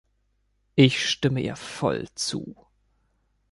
[0.73, 2.55] Ich stimme ihr voll zu.